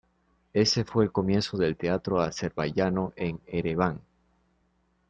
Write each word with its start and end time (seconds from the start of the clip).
Ese 0.53 0.83
fue 0.83 1.03
el 1.03 1.11
comienzo 1.11 1.57
del 1.57 1.77
teatro 1.77 2.19
azerbaiyano 2.19 3.13
en 3.15 3.39
Ereván. 3.45 4.01